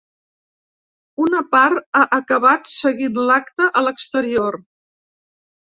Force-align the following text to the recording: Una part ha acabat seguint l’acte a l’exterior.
Una 1.25 1.41
part 1.51 1.99
ha 1.99 2.01
acabat 2.19 2.71
seguint 2.79 3.23
l’acte 3.29 3.71
a 3.83 3.85
l’exterior. 3.89 4.63